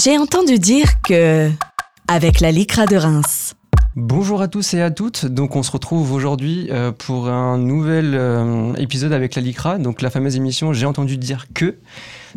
J'ai 0.00 0.16
entendu 0.16 0.58
dire 0.58 1.02
que... 1.02 1.50
Avec 2.08 2.40
la 2.40 2.50
Licra 2.50 2.86
de 2.86 2.96
Reims. 2.96 3.54
Bonjour 3.94 4.40
à 4.40 4.48
tous 4.48 4.72
et 4.72 4.80
à 4.80 4.90
toutes. 4.90 5.26
Donc 5.26 5.54
on 5.54 5.62
se 5.62 5.70
retrouve 5.70 6.12
aujourd'hui 6.12 6.68
euh, 6.70 6.92
pour 6.92 7.28
un 7.28 7.58
nouvel 7.58 8.14
euh, 8.14 8.72
épisode 8.74 9.12
avec 9.12 9.34
la 9.34 9.42
Licra, 9.42 9.76
donc 9.76 10.00
la 10.00 10.08
fameuse 10.08 10.36
émission 10.36 10.72
J'ai 10.72 10.86
entendu 10.86 11.18
dire 11.18 11.46
que. 11.54 11.76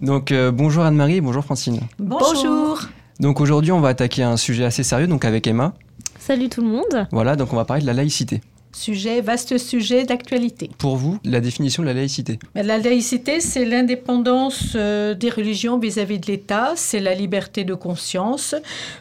Donc 0.02 0.32
euh, 0.32 0.52
bonjour 0.52 0.84
Anne-Marie, 0.84 1.22
bonjour 1.22 1.44
Francine. 1.46 1.80
Bonjour. 1.98 2.82
Donc 3.22 3.40
aujourd'hui 3.40 3.72
on 3.72 3.80
va 3.80 3.90
attaquer 3.90 4.24
un 4.24 4.38
sujet 4.38 4.66
assez 4.66 4.84
sérieux 4.84 5.08
donc 5.08 5.24
avec 5.24 5.48
Emma. 5.48 5.74
Salut 6.20 6.50
tout 6.50 6.62
le 6.62 6.68
monde. 6.68 7.08
Voilà, 7.12 7.38
donc 7.38 7.54
on 7.54 7.56
va 7.56 7.64
parler 7.64 7.82
de 7.82 7.88
la 7.88 7.94
laïcité. 7.94 8.42
Sujet, 8.76 9.22
vaste 9.22 9.58
sujet 9.58 10.04
d'actualité. 10.04 10.70
Pour 10.78 10.98
vous, 10.98 11.18
la 11.24 11.40
définition 11.40 11.82
de 11.82 11.88
la 11.88 11.94
laïcité 11.94 12.40
La 12.56 12.78
laïcité, 12.78 13.40
c'est 13.40 13.64
l'indépendance 13.64 14.74
euh, 14.76 15.14
des 15.14 15.30
religions 15.30 15.80
vis-à-vis 15.80 16.20
de 16.20 16.28
l'État, 16.28 16.74
c'est 16.76 17.00
la 17.00 17.16
liberté 17.16 17.64
de 17.64 17.74
conscience, 17.74 18.54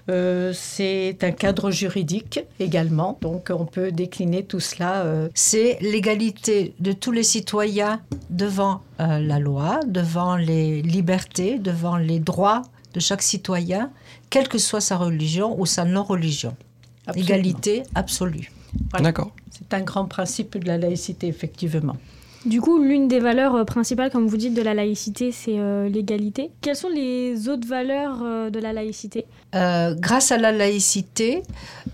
euh, 0.08 0.52
c'est 0.54 1.18
un 1.22 1.32
cadre 1.32 1.72
juridique 1.72 2.38
également, 2.60 3.18
donc 3.20 3.50
on 3.50 3.66
peut 3.66 3.90
décliner 3.90 4.44
tout 4.44 4.60
cela. 4.60 5.02
euh, 5.04 5.28
c'est 5.34 5.78
l'égalité 5.80 6.74
de 6.78 6.92
tous 6.92 7.10
les 7.10 7.24
citoyens 7.24 8.00
devant 8.30 8.80
euh, 9.00 9.18
la 9.18 9.40
loi, 9.40 9.80
devant 9.88 10.36
les 10.36 10.82
libertés, 10.82 11.58
devant 11.58 11.96
les 11.96 12.20
droits 12.20 12.62
de 12.94 13.00
chaque 13.00 13.22
citoyen, 13.22 13.90
quelle 14.30 14.46
que 14.46 14.58
soit 14.58 14.80
sa 14.80 14.96
religion 14.96 15.58
ou 15.60 15.66
sa 15.66 15.84
non-religion. 15.84 16.54
Égalité 17.16 17.82
absolue. 17.96 18.52
Voilà. 18.90 19.04
D'accord. 19.04 19.32
C'est 19.70 19.76
un 19.76 19.82
grand 19.82 20.04
principe 20.06 20.58
de 20.58 20.66
la 20.66 20.78
laïcité, 20.78 21.26
effectivement. 21.26 21.96
Du 22.44 22.60
coup, 22.60 22.82
l'une 22.82 23.08
des 23.08 23.20
valeurs 23.20 23.54
euh, 23.54 23.64
principales, 23.64 24.10
comme 24.10 24.26
vous 24.26 24.36
dites, 24.36 24.52
de 24.52 24.60
la 24.60 24.74
laïcité, 24.74 25.32
c'est 25.32 25.58
euh, 25.58 25.88
l'égalité. 25.88 26.50
Quelles 26.60 26.76
sont 26.76 26.90
les 26.90 27.48
autres 27.48 27.66
valeurs 27.66 28.18
euh, 28.22 28.50
de 28.50 28.58
la 28.58 28.74
laïcité? 28.74 29.24
Euh, 29.54 29.94
grâce 29.94 30.30
à 30.30 30.36
la 30.36 30.52
laïcité, 30.52 31.42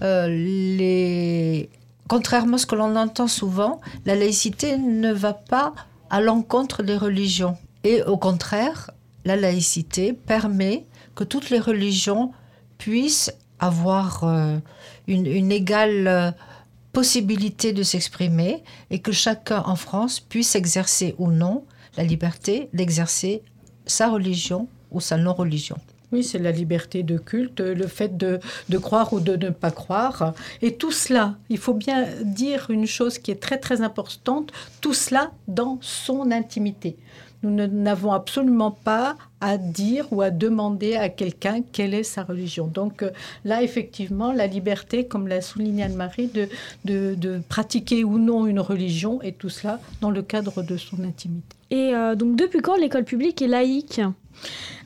euh, 0.03 0.27
les... 0.27 1.69
contrairement 2.09 2.57
à 2.57 2.59
ce 2.59 2.67
que 2.67 2.75
l'on 2.75 2.97
entend 2.97 3.29
souvent, 3.29 3.81
la 4.07 4.17
laïcité 4.17 4.77
ne 4.77 5.13
va 5.13 5.35
pas 5.35 5.73
à 6.11 6.21
l'encontre 6.21 6.83
des 6.83 6.97
religions. 6.97 7.57
Et 7.85 8.03
au 8.03 8.17
contraire, 8.17 8.91
la 9.25 9.37
laïcité 9.37 10.13
permet 10.13 10.85
que 11.15 11.23
toutes 11.23 11.51
les 11.51 11.61
religions 11.61 12.33
puissent 12.77 13.33
avoir 13.61 14.25
euh, 14.25 14.57
une, 15.07 15.27
une 15.27 15.53
égale 15.53 16.09
euh, 16.09 16.31
possibilité 16.93 17.73
de 17.73 17.83
s'exprimer 17.83 18.63
et 18.91 19.01
que 19.01 19.13
chacun 19.13 19.63
en 19.67 19.77
France 19.77 20.21
puisse 20.21 20.55
exercer 20.55 21.15
ou 21.19 21.31
non 21.31 21.65
la 21.97 22.05
liberté 22.05 22.69
d'exercer 22.73 23.43
sa 23.87 24.09
religion 24.09 24.69
ou 24.91 25.01
sa 25.01 25.17
non-religion. 25.17 25.77
Oui, 26.13 26.25
c'est 26.25 26.41
la 26.41 26.51
liberté 26.51 27.05
de 27.05 27.19
culte, 27.19 27.61
le 27.61 27.87
fait 27.87 28.17
de, 28.17 28.41
de 28.69 28.79
croire 28.79 29.13
ou 29.13 29.21
de 29.21 29.37
ne 29.37 29.51
pas 29.51 29.71
croire. 29.71 30.35
Et 30.61 30.75
tout 30.75 30.91
cela, 30.91 31.37
il 31.49 31.59
faut 31.59 31.75
bien 31.75 32.09
dire 32.25 32.67
une 32.71 32.87
chose 32.87 33.19
qui 33.19 33.31
est 33.31 33.41
très 33.41 33.59
très 33.59 33.81
importante, 33.81 34.53
tout 34.81 34.95
cela 34.95 35.31
dans 35.47 35.79
son 35.81 36.33
intimité. 36.33 36.97
Nous 37.43 37.55
n'avons 37.55 38.13
absolument 38.13 38.71
pas 38.71 39.17
à 39.41 39.57
dire 39.57 40.07
ou 40.13 40.21
à 40.21 40.31
demander 40.31 40.97
à 40.97 41.09
quelqu'un 41.09 41.63
quelle 41.73 41.95
est 41.95 42.03
sa 42.03 42.23
religion. 42.23 42.67
Donc 42.67 43.03
euh, 43.03 43.11
là, 43.45 43.63
effectivement, 43.63 44.33
la 44.33 44.47
liberté, 44.47 45.07
comme 45.07 45.27
l'a 45.27 45.41
souligné 45.41 45.85
Anne-Marie, 45.85 46.27
de, 46.27 46.49
de, 46.85 47.15
de 47.15 47.41
pratiquer 47.49 48.05
ou 48.05 48.19
non 48.19 48.47
une 48.47 48.61
religion, 48.61 49.23
et 49.23 49.33
tout 49.33 49.49
cela 49.49 49.81
dans 50.03 50.11
le 50.11 50.21
cadre 50.21 50.63
de 50.63 50.77
son 50.77 51.03
intimité. 51.03 51.57
Et 51.71 51.95
euh, 51.95 52.15
donc, 52.15 52.37
depuis 52.37 52.61
quand 52.61 52.77
l'école 52.77 53.05
publique 53.05 53.41
est 53.41 53.49
laïque? 53.49 54.03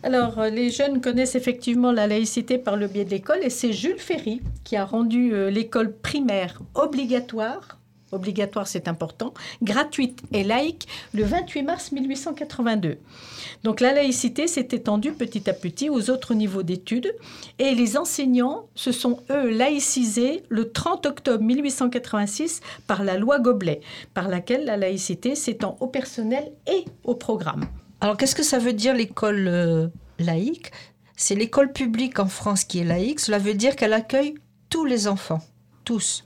Alors, 0.04 0.38
euh, 0.38 0.50
les 0.50 0.70
jeunes 0.70 1.00
connaissent 1.00 1.34
effectivement 1.34 1.90
la 1.90 2.06
laïcité 2.06 2.58
par 2.58 2.76
le 2.76 2.86
biais 2.86 3.04
de 3.04 3.10
l'école 3.10 3.42
et 3.42 3.50
c'est 3.50 3.72
Jules 3.72 3.98
Ferry 3.98 4.40
qui 4.62 4.76
a 4.76 4.84
rendu 4.84 5.32
l'école 5.50 5.92
primaire 5.92 6.60
obligatoire. 6.74 7.78
Obligatoire, 8.14 8.66
c'est 8.66 8.88
important, 8.88 9.34
gratuite 9.62 10.20
et 10.32 10.44
laïque 10.44 10.88
le 11.12 11.24
28 11.24 11.62
mars 11.62 11.92
1882. 11.92 12.98
Donc 13.62 13.80
la 13.80 13.92
laïcité 13.92 14.46
s'est 14.46 14.68
étendue 14.72 15.12
petit 15.12 15.48
à 15.48 15.52
petit 15.52 15.90
aux 15.90 16.10
autres 16.10 16.34
niveaux 16.34 16.62
d'études 16.62 17.14
et 17.58 17.74
les 17.74 17.96
enseignants 17.96 18.66
se 18.74 18.92
sont, 18.92 19.20
eux, 19.30 19.50
laïcisés 19.50 20.42
le 20.48 20.70
30 20.70 21.06
octobre 21.06 21.42
1886 21.42 22.60
par 22.86 23.04
la 23.04 23.16
loi 23.16 23.38
Goblet, 23.38 23.80
par 24.12 24.28
laquelle 24.28 24.64
la 24.64 24.76
laïcité 24.76 25.34
s'étend 25.34 25.76
au 25.80 25.86
personnel 25.86 26.52
et 26.66 26.84
au 27.04 27.14
programme. 27.14 27.64
Alors, 28.00 28.16
qu'est-ce 28.16 28.34
que 28.34 28.42
ça 28.42 28.58
veut 28.58 28.72
dire 28.72 28.94
l'école 28.94 29.48
euh, 29.48 29.88
laïque? 30.18 30.72
C'est 31.16 31.34
l'école 31.34 31.72
publique 31.72 32.18
en 32.18 32.26
France 32.26 32.64
qui 32.64 32.80
est 32.80 32.84
laïque. 32.84 33.20
Cela 33.20 33.38
veut 33.38 33.54
dire 33.54 33.76
qu'elle 33.76 33.92
accueille 33.92 34.34
tous 34.68 34.84
les 34.84 35.06
enfants, 35.08 35.40
tous, 35.84 36.24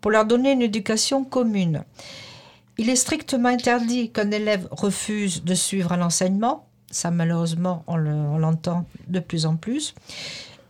pour 0.00 0.10
leur 0.10 0.24
donner 0.24 0.52
une 0.52 0.62
éducation 0.62 1.24
commune. 1.24 1.84
Il 2.78 2.88
est 2.88 2.96
strictement 2.96 3.48
interdit 3.50 4.10
qu'un 4.10 4.30
élève 4.30 4.66
refuse 4.70 5.44
de 5.44 5.54
suivre 5.54 5.92
un 5.92 6.00
enseignement. 6.02 6.66
Ça, 6.90 7.10
malheureusement, 7.10 7.84
on 7.86 7.96
le- 7.96 8.10
on 8.10 8.38
l'entend 8.38 8.86
de 9.08 9.20
plus 9.20 9.44
en 9.46 9.56
plus. 9.56 9.94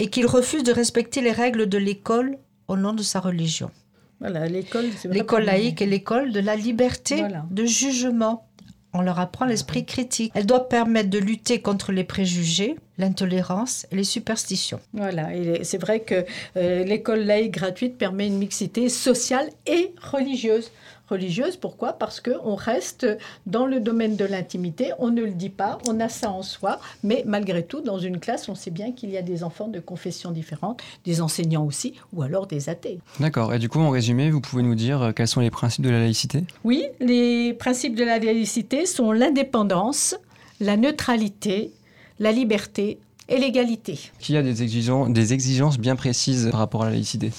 Et 0.00 0.09
qu'il 0.09 0.27
refuse 0.27 0.62
de 0.65 0.72
respecter 0.72 1.21
les 1.21 1.33
règles 1.33 1.69
de 1.69 1.78
l'école 1.78 2.38
au 2.69 2.77
nom 2.77 2.93
de 2.93 3.03
sa 3.03 3.21
religion. 3.21 3.71
Voilà, 4.19 4.47
l'école, 4.49 5.44
laïque 5.44 5.81
est 5.81 5.87
l'école 5.87 6.32
de 6.32 6.41
la 6.41 6.56
liberté 6.56 7.17
Voilà. 7.17 7.47
de 7.50 7.65
jugement. 7.65 8.47
On 8.93 9.00
leur 9.03 9.19
apprend 9.21 9.44
l'esprit 9.47 9.87
critique. 9.87 10.32
Elle 10.34 10.47
doit 10.47 10.69
permettre 10.69 11.11
de 11.11 11.19
lutter 11.19 11.61
contre 11.62 11.93
les 11.93 12.05
préjugés, 12.05 12.77
l'intolérance 13.00 13.87
et 13.91 13.97
les 13.97 14.05
superstitions. 14.05 14.81
Voilà, 14.93 15.34
et 15.34 15.65
c'est 15.65 15.78
vrai 15.78 16.00
que 16.00 16.25
euh, 16.56 16.84
l'école 16.84 17.21
laïque 17.21 17.53
gratuite 17.53 17.99
permet 17.99 18.27
une 18.27 18.38
mixité 18.38 18.88
sociale 18.88 19.49
et 19.66 19.93
religieuse. 20.00 20.71
Religieuse, 21.09 21.56
pourquoi? 21.56 21.94
Parce 21.94 22.21
qu'on 22.21 22.55
reste 22.55 23.05
dans 23.44 23.66
le 23.66 23.81
domaine 23.81 24.15
de 24.15 24.25
l'intimité, 24.25 24.93
on 25.00 25.11
ne 25.11 25.22
le 25.22 25.33
dit 25.33 25.49
pas, 25.49 25.78
on 25.88 25.99
a 25.99 26.09
ça 26.09 26.31
en 26.31 26.43
soi, 26.43 26.78
mais 27.03 27.25
malgré 27.27 27.65
tout, 27.65 27.81
dans 27.81 27.99
une 27.99 28.21
classe, 28.21 28.49
on 28.49 28.55
sait 28.55 28.71
bien 28.71 28.93
qu'il 28.93 29.11
y 29.11 29.17
a 29.17 29.22
des 29.22 29.43
enfants 29.43 29.67
de 29.67 29.81
confessions 29.81 30.31
différentes, 30.31 30.81
des 31.05 31.21
enseignants 31.21 31.67
aussi, 31.67 31.94
ou 32.12 32.22
alors 32.22 32.47
des 32.47 32.69
athées. 32.69 33.00
D'accord. 33.19 33.53
Et 33.53 33.59
du 33.59 33.69
coup, 33.69 33.81
en 33.81 33.91
résumé, 33.91 34.31
vous 34.31 34.41
pouvez 34.41 34.62
nous 34.62 34.77
dire 34.77 35.03
euh, 35.03 35.12
quels 35.12 35.27
sont 35.27 35.41
les 35.41 35.50
principes 35.50 35.84
de 35.84 35.91
la 35.91 35.99
laïcité? 35.99 36.44
Oui, 36.62 36.87
les 37.00 37.55
principes 37.55 37.97
de 37.97 38.05
la 38.05 38.21
laïcité 38.21 38.87
sont 38.87 39.11
l'indépendance, 39.11 40.15
la 40.61 40.77
neutralité, 40.77 41.72
la 42.20 42.31
liberté 42.32 42.98
et 43.28 43.38
l'égalité. 43.38 43.98
Qu'il 44.20 44.34
y 44.36 44.38
a 44.38 44.42
des 44.42 44.62
exigences, 44.62 45.08
des 45.10 45.32
exigences 45.32 45.78
bien 45.78 45.97
précises 45.97 46.48
par 46.50 46.60
rapport 46.60 46.82
à 46.82 46.86
la 46.86 46.92
laïcité 46.92 47.31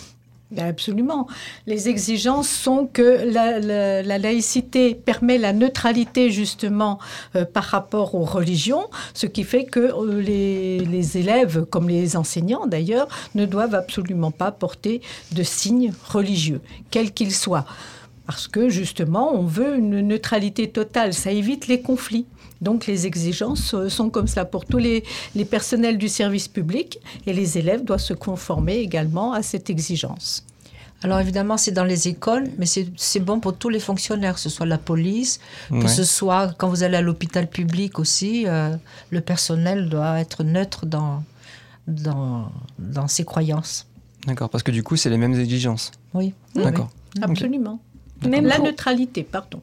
Ben 0.52 0.68
Absolument. 0.68 1.28
Les 1.68 1.88
exigences 1.88 2.50
sont 2.50 2.90
que 2.92 3.10
la, 3.32 3.60
la- 3.60 4.02
la 4.02 4.18
laïcité 4.18 4.96
permet 4.96 5.38
la 5.38 5.54
neutralité 5.54 6.30
justement 6.32 6.98
euh, 7.36 7.46
par 7.46 7.64
rapport 7.66 8.16
aux 8.16 8.26
religions, 8.26 8.86
ce 9.14 9.28
qui 9.28 9.44
fait 9.44 9.66
que 9.66 9.80
euh, 9.80 10.22
les, 10.22 10.80
les 10.80 11.18
élèves, 11.18 11.66
comme 11.70 11.88
les 11.90 12.16
enseignants 12.18 12.68
d'ailleurs, 12.68 13.08
ne 13.36 13.46
doivent 13.46 13.76
absolument 13.76 14.32
pas 14.32 14.52
porter 14.52 15.02
de 15.34 15.44
signes 15.44 15.94
religieux, 16.10 16.60
quels 16.90 17.12
qu'ils 17.14 17.34
soient. 17.34 17.66
Parce 18.28 18.48
que 18.48 18.70
justement, 18.70 19.34
on 19.34 19.44
veut 19.46 19.78
une 19.78 20.02
neutralité 20.02 20.70
totale, 20.70 21.14
ça 21.14 21.32
évite 21.32 21.68
les 21.68 21.82
conflits. 21.82 22.26
Donc 22.62 22.86
les 22.86 23.08
exigences 23.08 23.74
euh, 23.74 23.90
sont 23.90 24.10
comme 24.12 24.28
ça 24.28 24.46
pour 24.46 24.66
tous 24.66 24.78
les, 24.78 25.04
les 25.36 25.46
personnels 25.46 25.98
du 25.98 26.08
service 26.08 26.48
public 26.48 27.00
et 27.26 27.34
les 27.34 27.58
élèves 27.58 27.84
doivent 27.84 28.00
se 28.00 28.14
conformer 28.14 28.78
également 28.78 29.34
à 29.34 29.42
cette 29.42 29.70
exigence. 29.72 30.46
Alors 31.04 31.20
évidemment, 31.20 31.58
c'est 31.58 31.72
dans 31.72 31.84
les 31.84 32.08
écoles, 32.08 32.48
mais 32.60 32.68
c'est 32.68 33.20
bon 33.20 33.40
pour 33.40 33.58
tous 33.58 33.70
les 33.70 33.80
fonctionnaires, 33.80 34.36
que 34.36 34.40
ce 34.40 34.50
soit 34.50 34.68
la 34.68 34.78
police, 34.78 35.40
que 35.70 35.76
Ouais. 35.76 35.88
ce 35.88 36.04
soit 36.04 36.54
quand 36.60 36.70
vous 36.70 36.84
allez 36.84 36.98
à 36.98 37.02
l'hôpital 37.02 37.50
public 37.50 37.98
aussi, 37.98 38.44
euh, 38.48 38.76
le 39.10 39.22
personnel 39.22 39.90
doit 39.90 40.20
être 40.20 40.44
neutre 40.44 40.86
dans, 40.86 41.24
dans, 41.88 42.52
dans 42.78 43.08
ses 43.08 43.26
croyances. 43.26 43.88
D'accord, 44.28 44.50
parce 44.52 44.62
que 44.64 44.70
du 44.70 44.84
coup, 44.84 44.96
c'est 44.96 45.10
les 45.10 45.18
mêmes 45.18 45.34
exigences. 45.34 45.90
Oui. 46.14 46.36
D'accord. 46.54 46.92
Absolument. 47.24 47.80
Même 48.28 48.46
La 48.46 48.56
pour- 48.56 48.66
neutralité, 48.66 49.24
pardon. 49.24 49.62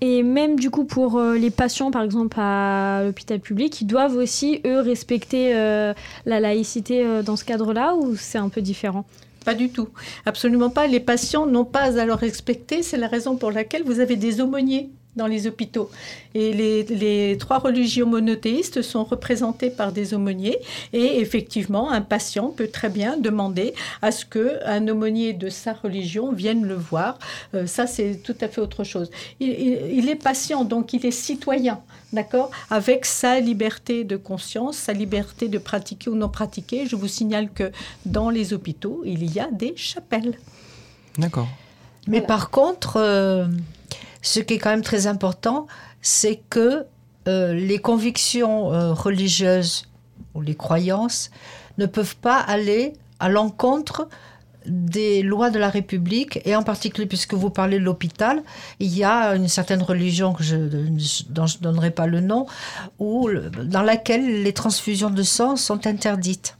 Et 0.00 0.22
même 0.22 0.58
du 0.58 0.70
coup 0.70 0.84
pour 0.84 1.18
euh, 1.18 1.36
les 1.36 1.50
patients 1.50 1.90
par 1.90 2.02
exemple 2.02 2.38
à 2.40 3.02
l'hôpital 3.04 3.38
public, 3.38 3.82
ils 3.82 3.86
doivent 3.86 4.16
aussi 4.16 4.62
eux 4.64 4.80
respecter 4.80 5.54
euh, 5.54 5.92
la 6.24 6.40
laïcité 6.40 7.04
euh, 7.04 7.22
dans 7.22 7.36
ce 7.36 7.44
cadre-là 7.44 7.94
ou 7.94 8.16
c'est 8.16 8.38
un 8.38 8.48
peu 8.48 8.62
différent? 8.62 9.04
Pas 9.44 9.54
du 9.54 9.68
tout. 9.68 9.88
Absolument 10.24 10.70
pas. 10.70 10.86
Les 10.86 11.00
patients 11.00 11.46
n'ont 11.46 11.66
pas 11.66 12.00
à 12.00 12.04
leur 12.06 12.18
respecter. 12.18 12.82
C'est 12.82 12.96
la 12.96 13.08
raison 13.08 13.36
pour 13.36 13.50
laquelle 13.50 13.82
vous 13.84 14.00
avez 14.00 14.16
des 14.16 14.40
aumôniers 14.40 14.88
dans 15.18 15.26
les 15.26 15.46
hôpitaux. 15.46 15.90
Et 16.34 16.54
les, 16.54 16.84
les, 16.84 17.36
trois 17.36 17.58
religions 17.58 18.06
monothéistes 18.06 18.80
sont 18.80 19.04
représentées 19.04 19.68
par 19.68 19.92
des 19.92 20.14
aumôniers. 20.14 20.58
Et 20.94 21.20
effectivement, 21.20 21.90
un 21.90 22.00
patient 22.00 22.48
peut 22.48 22.68
très 22.68 22.88
bien 22.88 23.18
demander 23.18 23.74
à 24.00 24.10
ce 24.10 24.24
qu'un 24.24 24.88
aumônier 24.88 25.34
de 25.34 25.50
sa 25.50 25.74
religion 25.74 26.32
vienne 26.32 26.64
le 26.64 26.74
voir. 26.74 27.18
Euh, 27.54 27.66
ça, 27.66 27.86
c'est 27.86 28.22
tout 28.22 28.36
à 28.40 28.48
fait 28.48 28.60
autre 28.62 28.84
chose. 28.84 29.10
Il, 29.40 29.50
il, 29.50 30.08
est 30.08 30.22
patient, 30.30 30.64
donc 30.64 30.94
il 30.94 31.04
est 31.04 31.10
citoyen, 31.10 31.80
d'accord 32.14 32.50
Avec 32.70 33.04
sa 33.04 33.40
liberté 33.40 34.04
de 34.04 34.16
conscience, 34.16 34.76
sa 34.76 34.92
liberté 34.92 35.48
de 35.48 35.58
pratiquer 35.58 36.08
ou 36.08 36.14
non 36.14 36.28
pratiquer. 36.28 36.86
Je 36.86 36.96
vous 36.96 37.08
signale 37.08 37.50
que 37.52 37.70
dans 38.06 38.30
les 38.30 38.54
hôpitaux, 38.54 39.02
il 39.04 39.30
y 39.34 39.40
a 39.40 39.50
des 39.50 39.74
chapelles. 39.76 40.38
D'accord. 41.18 41.48
Mais 42.06 42.22
par 42.22 42.48
contre, 42.50 42.96
euh, 42.96 43.46
ce 44.22 44.40
qui 44.40 44.54
est 44.54 44.58
quand 44.58 44.70
même 44.70 44.82
très 44.82 45.06
important, 45.06 45.66
c'est 46.02 46.40
que 46.50 46.86
euh, 47.26 47.52
les 47.52 47.78
convictions 47.78 48.72
euh, 48.72 48.92
religieuses 48.92 49.84
ou 50.34 50.40
les 50.40 50.54
croyances 50.54 51.30
ne 51.78 51.86
peuvent 51.86 52.16
pas 52.16 52.38
aller 52.38 52.94
à 53.20 53.28
l'encontre 53.28 54.08
des 54.66 55.22
lois 55.22 55.50
de 55.50 55.58
la 55.58 55.70
République, 55.70 56.40
et 56.44 56.54
en 56.54 56.62
particulier, 56.62 57.06
puisque 57.06 57.34
vous 57.34 57.50
parlez 57.50 57.78
de 57.78 57.84
l'hôpital, 57.84 58.42
il 58.80 58.94
y 58.94 59.02
a 59.02 59.34
une 59.34 59.48
certaine 59.48 59.82
religion 59.82 60.34
que 60.34 60.42
je, 60.42 60.56
dont 61.30 61.46
je 61.46 61.58
ne 61.58 61.62
donnerai 61.62 61.90
pas 61.90 62.06
le 62.06 62.20
nom, 62.20 62.46
dans 63.00 63.82
laquelle 63.82 64.42
les 64.42 64.52
transfusions 64.52 65.10
de 65.10 65.22
sang 65.22 65.56
sont 65.56 65.86
interdites. 65.86 66.56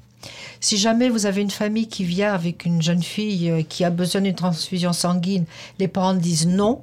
Si 0.61 0.77
jamais 0.77 1.09
vous 1.09 1.27
avez 1.27 1.43
une 1.43 1.51
famille 1.51 1.87
qui 1.87 2.05
vient 2.05 2.33
avec 2.33 2.65
une 2.65 2.83
jeune 2.83 3.03
fille 3.03 3.51
euh, 3.51 3.63
qui 3.63 3.85
a 3.85 3.91
besoin 3.91 4.23
d'une 4.23 4.35
transfusion 4.35 4.93
sanguine, 4.93 5.45
les 5.79 5.89
parents 5.89 6.15
disent 6.15 6.49
non. 6.49 6.83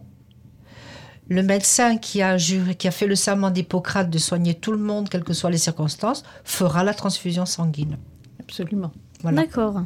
Le 1.28 1.42
médecin 1.42 1.98
qui 1.98 2.22
a, 2.22 2.38
juré, 2.38 2.76
qui 2.76 2.88
a 2.88 2.92
fait 2.92 3.08
le 3.08 3.16
serment 3.16 3.50
d'Hippocrate 3.50 4.10
de 4.10 4.18
soigner 4.18 4.54
tout 4.54 4.72
le 4.72 4.78
monde, 4.78 5.10
quelles 5.10 5.24
que 5.24 5.34
soient 5.34 5.50
les 5.50 5.58
circonstances, 5.58 6.24
fera 6.44 6.84
la 6.84 6.94
transfusion 6.94 7.46
sanguine. 7.46 7.98
Absolument. 8.40 8.92
D'accord. 9.24 9.82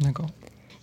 D'accord. 0.00 0.26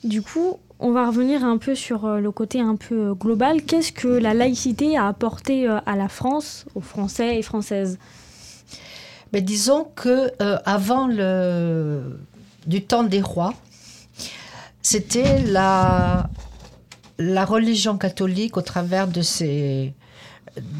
Du 0.04 0.22
coup, 0.22 0.60
on 0.80 0.92
va 0.92 1.08
revenir 1.08 1.44
un 1.44 1.58
peu 1.58 1.76
sur 1.76 2.06
euh, 2.06 2.20
le 2.20 2.32
côté 2.32 2.60
un 2.60 2.76
peu 2.76 3.10
euh, 3.10 3.14
global. 3.14 3.62
Qu'est-ce 3.62 3.92
que 3.92 4.08
la 4.08 4.34
laïcité 4.34 4.98
a 4.98 5.08
apporté 5.08 5.68
à 5.68 5.96
la 5.96 6.08
France, 6.08 6.66
aux 6.74 6.82
Français 6.82 7.38
et 7.38 7.42
Françaises? 7.44 8.00
Mais 9.32 9.42
disons 9.42 9.88
que 9.96 10.32
avant 10.66 11.06
le, 11.06 12.20
du 12.66 12.84
temps 12.84 13.04
des 13.04 13.22
rois, 13.22 13.54
c'était 14.82 15.40
la, 15.44 16.30
la 17.20 17.46
religion 17.46 17.98
catholique 17.98 18.58
au 18.58 18.62
travers 18.62 19.08
de 19.08 19.22
ses, 19.22 19.94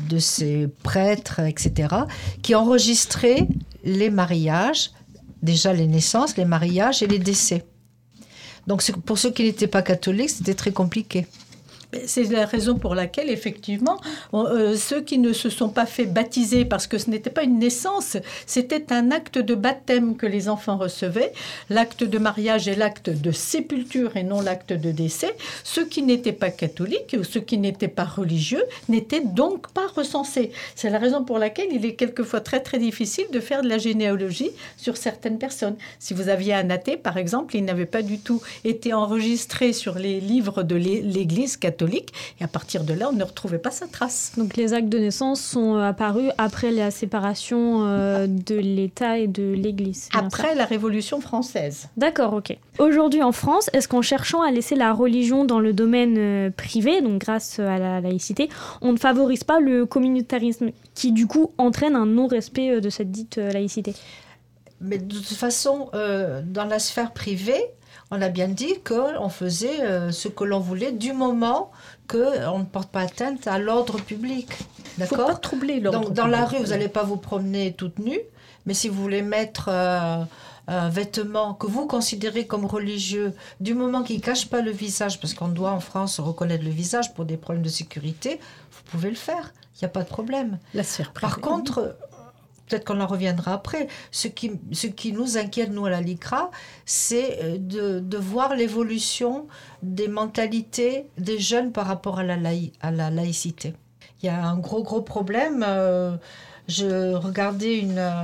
de 0.10 0.20
ses 0.20 0.68
prêtres, 0.84 1.40
etc., 1.40 1.96
qui 2.42 2.56
enregistrait 2.56 3.48
les 3.84 4.10
mariages, 4.10 4.92
déjà 5.42 5.74
les 5.74 5.88
naissances, 5.88 6.38
les 6.38 6.46
mariages 6.46 7.02
et 7.04 7.08
les 7.08 7.20
décès. 7.20 7.66
Donc 8.68 8.84
pour 9.02 9.18
ceux 9.18 9.31
qui 9.31 9.44
n'étaient 9.44 9.68
pas 9.68 9.81
catholiques, 9.81 10.30
c'était 10.30 10.54
très 10.54 10.72
compliqué. 10.72 11.28
C'est 12.06 12.30
la 12.30 12.45
raison 12.45 12.75
pour 12.75 12.94
laquelle, 12.94 13.31
effectivement, 13.31 14.00
euh, 14.36 14.75
ceux 14.75 15.01
qui 15.01 15.18
ne 15.18 15.33
se 15.33 15.50
sont 15.50 15.69
pas 15.69 15.88
fait 15.88 16.06
baptiser, 16.06 16.63
parce 16.63 16.86
que 16.86 17.00
ce 17.00 17.09
n'était 17.09 17.31
pas 17.31 17.41
une 17.41 17.57
naissance, 17.57 18.15
c'était 18.45 18.94
un 18.94 19.09
acte 19.09 19.39
de 19.39 19.56
baptême 19.56 20.15
que 20.15 20.27
les 20.27 20.50
enfants 20.50 20.77
recevaient. 20.77 21.33
L'acte 21.71 22.03
de 22.03 22.19
mariage 22.19 22.68
est 22.68 22.75
l'acte 22.75 23.09
de 23.09 23.31
sépulture 23.31 24.18
et 24.18 24.24
non 24.24 24.39
l'acte 24.41 24.71
de 24.71 24.91
décès. 24.91 25.36
Ceux 25.63 25.83
qui 25.83 26.03
n'étaient 26.03 26.31
pas 26.31 26.51
catholiques 26.51 27.15
ou 27.19 27.24
ceux 27.24 27.39
qui 27.39 27.57
n'étaient 27.57 27.88
pas 27.88 28.06
religieux 28.06 28.63
n'étaient 28.88 29.25
donc 29.25 29.71
pas 29.71 29.88
recensés. 29.88 30.51
C'est 30.75 30.92
la 30.92 31.00
raison 31.00 31.24
pour 31.24 31.39
laquelle 31.39 31.69
il 31.71 31.85
est 31.85 31.95
quelquefois 31.95 32.42
très 32.42 32.59
très 32.59 32.77
difficile 32.77 33.25
de 33.33 33.39
faire 33.39 33.63
de 33.63 33.68
la 33.68 33.80
généalogie 33.80 34.51
sur 34.77 34.95
certaines 34.95 35.39
personnes. 35.39 35.75
Si 35.97 36.13
vous 36.13 36.30
aviez 36.30 36.53
un 36.53 36.69
athée, 36.69 36.97
par 36.97 37.18
exemple, 37.18 37.56
il 37.56 37.65
n'avait 37.65 37.88
pas 37.88 38.03
du 38.03 38.19
tout 38.19 38.44
été 38.63 38.94
enregistré 38.94 39.74
sur 39.74 39.97
les 39.97 40.19
livres 40.19 40.62
de 40.62 40.75
l'Église 40.75 41.57
catholique 41.57 41.79
et 41.88 42.44
à 42.44 42.48
partir 42.48 42.84
de 42.84 42.94
là, 42.94 43.10
on 43.10 43.16
ne 43.16 43.24
retrouvait 43.24 43.60
pas 43.60 43.72
sa 43.72 43.88
trace. 43.88 44.34
Donc 44.38 44.58
les 44.58 44.74
actes 44.74 44.90
de 44.90 44.98
naissance 44.98 45.42
sont 45.42 45.76
euh, 45.76 45.90
apparus 45.90 46.31
après 46.38 46.72
la 46.72 46.92
séparation 46.92 47.86
euh, 47.86 48.28
de 48.28 48.56
l'État 48.56 49.18
et 49.18 49.28
de 49.28 49.54
l'Église. 49.54 50.10
Après 50.14 50.56
la 50.56 50.66
Révolution 50.66 51.22
française. 51.22 51.88
D'accord, 51.98 52.34
ok. 52.34 52.58
Aujourd'hui 52.80 53.24
en 53.24 53.31
France, 53.31 53.70
est-ce 53.74 53.88
qu'en 53.88 54.02
cherchant 54.02 54.42
à 54.42 54.52
laisser 54.52 54.76
la 54.76 54.94
religion 54.94 55.46
dans 55.46 55.60
le 55.60 55.74
domaine 55.74 56.16
euh, 56.18 56.50
privé, 56.50 57.02
donc 57.02 57.20
grâce 57.22 57.60
à 57.60 57.78
la 57.78 58.02
laïcité, 58.02 58.50
on 58.81 58.92
ne 58.92 58.98
favorise 58.98 59.44
pas 59.44 59.60
le 59.60 59.86
communautarisme 59.86 60.72
qui 60.94 61.12
du 61.12 61.28
coup 61.28 61.52
entraîne 61.58 61.96
un 61.96 62.06
non-respect 62.06 62.81
de 62.81 62.90
cette 62.90 63.12
dite 63.12 63.38
laïcité? 63.38 63.94
Mais 64.81 64.98
de 64.98 65.14
toute 65.14 65.38
façon, 65.38 65.90
dans 65.94 66.66
la 66.66 66.80
sphère 66.80 67.12
privée, 67.12 67.62
on 68.11 68.21
a 68.21 68.29
bien 68.29 68.47
dit 68.47 68.75
qu'on 68.85 69.29
faisait 69.29 69.81
euh, 69.81 70.11
ce 70.11 70.27
que 70.27 70.44
l'on 70.44 70.59
voulait 70.59 70.91
du 70.91 71.13
moment 71.13 71.71
qu'on 72.07 72.59
ne 72.59 72.65
porte 72.65 72.89
pas 72.89 73.01
atteinte 73.01 73.47
à 73.47 73.59
l'ordre 73.59 74.00
public. 74.01 74.50
D'accord 74.97 75.27
faut 75.27 75.33
pas 75.33 75.35
troubler 75.35 75.79
l'ordre 75.79 76.01
Donc, 76.01 76.13
dans 76.13 76.27
la 76.27 76.45
rue, 76.45 76.57
vous 76.57 76.67
n'allez 76.67 76.89
pas 76.89 77.03
vous 77.03 77.17
promener 77.17 77.73
toute 77.73 78.00
nue, 78.00 78.19
mais 78.65 78.73
si 78.73 78.89
vous 78.89 79.00
voulez 79.01 79.21
mettre 79.21 79.69
euh, 79.71 80.23
un 80.67 80.89
vêtement 80.89 81.53
que 81.53 81.67
vous 81.67 81.85
considérez 81.85 82.47
comme 82.47 82.65
religieux, 82.65 83.33
du 83.59 83.75
moment 83.75 84.03
qu'il 84.03 84.17
ne 84.17 84.21
cache 84.21 84.50
pas 84.50 84.61
le 84.61 84.71
visage, 84.71 85.19
parce 85.19 85.33
qu'on 85.33 85.47
doit 85.47 85.71
en 85.71 85.79
France 85.79 86.19
reconnaître 86.19 86.63
le 86.63 86.71
visage 86.71 87.13
pour 87.13 87.25
des 87.25 87.38
problèmes 87.38 87.63
de 87.63 87.69
sécurité, 87.69 88.39
vous 88.71 88.83
pouvez 88.91 89.09
le 89.09 89.15
faire. 89.15 89.53
Il 89.75 89.85
n'y 89.85 89.85
a 89.85 89.89
pas 89.89 90.03
de 90.03 90.09
problème. 90.09 90.57
La 90.73 90.83
Par 91.21 91.39
contre, 91.39 91.95
peut-être 92.69 92.86
qu'on 92.86 93.01
en 93.01 93.07
reviendra 93.07 93.54
après. 93.54 93.88
Ce 94.12 94.27
qui, 94.27 94.51
ce 94.71 94.88
qui 94.88 95.12
nous 95.12 95.38
inquiète, 95.38 95.71
nous, 95.71 95.86
à 95.86 95.89
la 95.89 96.01
LICRA, 96.01 96.51
c'est 96.86 97.39
euh, 97.44 97.57
de, 97.57 98.00
de, 98.00 98.18
voir 98.18 98.56
l'évolution 98.56 99.48
des 99.83 100.07
mentalités 100.07 101.07
des 101.18 101.39
jeunes 101.39 101.71
par 101.71 101.88
rapport 101.88 102.19
à 102.19 102.24
la, 102.24 102.38
laïcité. 103.10 103.74
Il 104.21 104.27
y 104.27 104.30
a 104.30 104.45
un 104.45 104.57
gros, 104.57 104.83
gros 104.83 105.01
problème. 105.01 105.66
Euh, 105.68 106.16
je 106.68 107.13
regardais 107.16 107.80
une, 107.80 107.98
euh, 107.98 108.24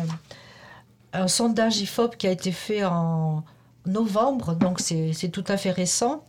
un 1.13 1.27
sondage 1.27 1.80
IFOP 1.80 2.15
qui 2.18 2.27
a 2.27 2.31
été 2.31 2.51
fait 2.51 2.86
en 2.86 3.44
novembre, 3.86 4.56
donc 4.56 4.80
c'est 4.80 5.30
tout 5.31 5.44
à 5.47 5.57
fait 5.57 5.71
récent, 5.71 6.24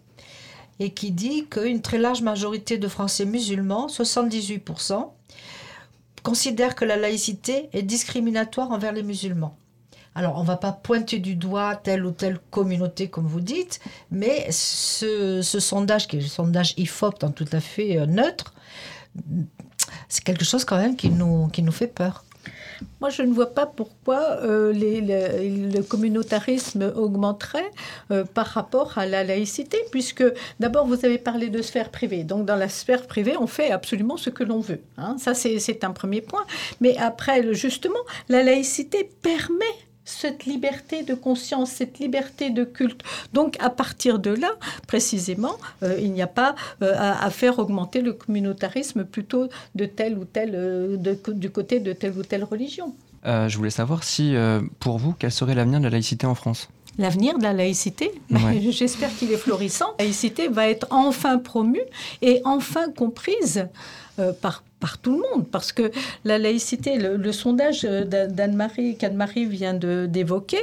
et 0.79 0.91
qui 0.91 1.11
dit 1.11 1.47
qu'une 1.47 1.81
très 1.81 1.99
large 1.99 2.23
majorité 2.23 2.77
de 2.77 2.87
Français 2.87 3.25
musulmans, 3.25 3.87
78%, 3.87 5.11
considère 6.27 6.75
que 6.75 6.85
la 6.85 6.97
laïcité 6.97 7.69
est 7.73 7.85
discriminatoire 7.85 8.73
envers 8.73 8.93
les 8.93 9.05
musulmans. 9.05 9.57
Alors, 10.17 10.37
on 10.39 10.43
ne 10.43 10.47
va 10.47 10.57
pas 10.57 10.73
pointer 10.73 11.21
du 11.21 11.37
doigt 11.37 11.77
telle 11.77 12.05
ou 12.05 12.11
telle 12.11 12.41
communauté, 12.51 13.09
comme 13.09 13.29
vous 13.29 13.41
dites, 13.41 13.79
mais 14.11 14.49
ce, 14.51 15.41
sondage, 15.43 16.09
qui 16.09 16.17
est 16.17 16.23
le 16.23 16.27
sondage 16.27 16.75
IFOP, 16.79 17.33
tout 17.37 17.47
à 17.53 17.61
fait 17.61 17.97
euh, 17.97 18.07
neutre, 18.07 18.55
c'est 20.09 20.25
quelque 20.25 20.45
chose 20.45 20.65
quand 20.65 20.79
même 20.79 20.97
qui 20.97 21.11
nous 21.11 21.73
fait 21.73 21.87
peur. 21.87 22.25
Moi, 23.01 23.11
je 23.11 23.23
ne 23.23 23.33
vois 23.33 23.55
pas 23.55 23.67
pourquoi 23.67 24.39
euh, 24.43 24.73
le 24.73 25.83
communautarisme 25.83 26.93
augmenterait 26.97 27.71
euh, 28.11 28.25
par 28.25 28.47
rapport 28.47 28.99
à 28.99 29.07
la 29.07 29.25
laïcité, 29.25 29.79
puisque 29.91 30.25
d'abord, 30.61 30.87
vous 30.87 31.05
avez 31.05 31.19
parlé 31.19 31.49
de 31.49 31.63
sphère 31.63 31.91
privée. 31.91 32.25
Donc, 32.25 32.47
dans 32.47 32.57
la 32.57 32.69
sphère 32.69 33.07
privée, 33.07 33.37
on 33.39 33.47
fait 33.47 33.71
absolument 33.71 34.17
ce 34.17 34.31
que 34.31 34.45
l'on 34.45 34.61
veut. 34.61 34.81
Hein. 34.97 35.17
Ça, 35.19 35.35
c'est 35.35 35.85
un 35.85 35.93
premier 35.93 36.21
point. 36.21 36.45
Mais 36.81 36.97
après, 36.97 37.55
justement, 37.55 38.01
la 38.29 38.43
laïcité 38.43 39.11
permet 39.23 39.65
cette 40.07 40.47
liberté 40.47 41.03
de 41.03 41.15
conscience, 41.15 41.71
cette 41.71 41.99
liberté 41.99 42.49
de 42.51 42.65
culte. 42.65 43.03
Donc 43.35 43.57
à 43.61 43.69
partir 43.69 44.19
de 44.19 44.31
là, 44.31 44.53
précisément, 44.87 45.57
euh, 45.83 45.99
il 46.01 46.13
n'y 46.13 46.23
a 46.23 46.27
pas 46.27 46.55
euh, 46.81 46.95
à, 46.97 47.29
faire 47.31 47.59
augmenter 47.59 48.01
le 48.01 48.15
communautarisme 48.15 49.05
plutôt 49.05 49.49
de 49.75 49.85
ou 50.17 50.27
euh, 50.37 50.97
du 51.35 51.51
côté 51.51 51.81
de 51.81 51.93
telle 51.93 52.17
ou 52.17 52.23
telle 52.23 52.45
religion. 52.45 52.95
je 53.25 53.57
voulais 53.57 53.71
savoir 53.71 54.05
si, 54.05 54.35
pour 54.79 54.99
vous, 54.99 55.15
quel 55.19 55.33
serait 55.33 55.55
l'avenir 55.55 55.81
de 55.81 55.85
la 55.85 55.91
laïcité 55.91 56.27
en 56.27 56.35
France? 56.35 56.69
L'avenir 56.99 57.37
de 57.39 57.43
la 57.43 57.53
laïcité, 57.53 58.13
j'espère 58.71 59.15
qu'il 59.17 59.33
est 59.33 59.37
florissant. 59.37 59.95
La 59.99 60.05
laïcité 60.05 60.49
va 60.49 60.69
être 60.69 60.87
enfin 60.91 61.39
promue 61.39 61.83
et 62.23 62.41
enfin 62.45 62.91
comprise 62.93 63.67
par 64.41 64.63
par 64.81 64.99
tout 64.99 65.13
le 65.13 65.19
monde, 65.19 65.47
parce 65.51 65.73
que 65.73 65.91
la 66.25 66.39
laïcité, 66.39 66.99
le, 66.99 67.33
sondage 67.33 67.83
d'Anne-Marie, 67.83 68.97
qu'Anne-Marie 68.97 69.47
vient 69.47 69.75
d'évoquer, 69.75 70.61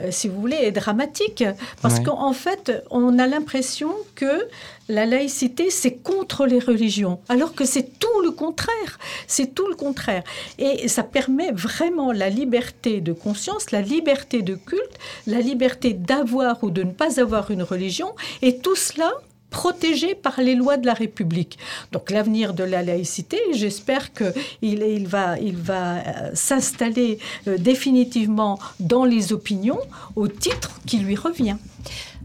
euh, 0.00 0.08
si 0.10 0.28
vous 0.28 0.40
voulez, 0.40 0.56
est 0.56 0.72
dramatique, 0.72 1.44
parce 1.82 2.00
qu'en 2.00 2.32
fait, 2.32 2.72
on 2.90 3.18
a 3.18 3.26
l'impression 3.26 3.92
que 4.14 4.48
la 4.88 5.04
laïcité, 5.04 5.70
c'est 5.70 5.94
contre 5.94 6.46
les 6.46 6.60
religions, 6.60 7.20
alors 7.28 7.54
que 7.54 7.64
c'est 7.64 7.98
tout 7.98 8.20
le 8.22 8.30
contraire. 8.30 8.98
C'est 9.26 9.54
tout 9.54 9.66
le 9.66 9.74
contraire. 9.74 10.22
Et 10.58 10.86
ça 10.86 11.02
permet 11.02 11.50
vraiment 11.50 12.12
la 12.12 12.30
liberté 12.30 13.00
de 13.00 13.12
conscience, 13.12 13.72
la 13.72 13.80
liberté 13.80 14.42
de 14.42 14.54
culte, 14.54 14.98
la 15.26 15.40
liberté 15.40 15.92
d'avoir 15.92 16.62
ou 16.62 16.70
de 16.70 16.84
ne 16.84 16.92
pas 16.92 17.20
avoir 17.20 17.50
une 17.50 17.62
religion, 17.62 18.14
et 18.42 18.58
tout 18.58 18.76
cela 18.76 19.12
protégé 19.50 20.14
par 20.14 20.40
les 20.40 20.54
lois 20.54 20.76
de 20.76 20.86
la 20.86 20.94
République. 20.94 21.58
Donc 21.92 22.10
l'avenir 22.10 22.54
de 22.54 22.64
la 22.64 22.82
laïcité, 22.82 23.38
j'espère 23.52 24.12
qu'il 24.12 24.34
il 24.62 25.06
va, 25.06 25.38
il 25.38 25.56
va 25.56 25.96
euh, 25.96 26.30
s'installer 26.34 27.18
euh, 27.46 27.56
définitivement 27.58 28.58
dans 28.80 29.04
les 29.04 29.32
opinions 29.32 29.80
au 30.14 30.28
titre 30.28 30.80
qui 30.86 30.98
lui 30.98 31.16
revient. 31.16 31.56